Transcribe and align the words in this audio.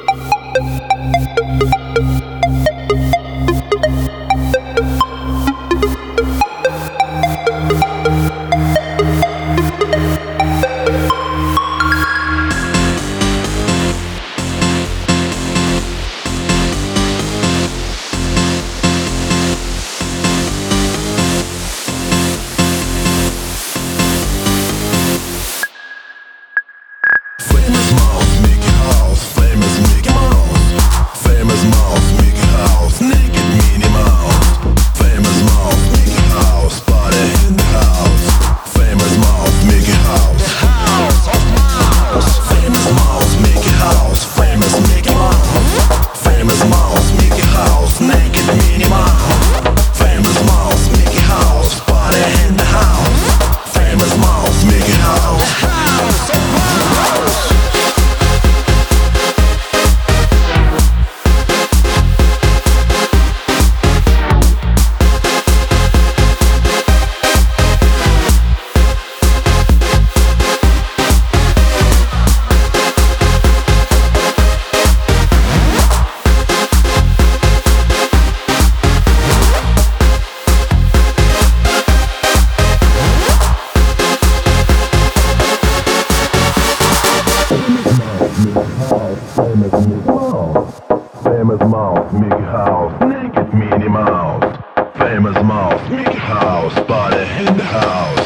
Famous 91.47 91.69
Mouse, 91.71 92.13
Mickey 92.13 92.43
House, 92.43 93.01
naked 93.03 93.55
Minnie 93.55 93.89
Mouse. 93.89 94.59
Famous 94.99 95.41
Mouse, 95.45 95.91
Mickey 95.91 96.19
House, 96.19 96.75
body 96.89 97.19
in 97.19 97.57
the 97.57 97.63
house. 97.63 98.26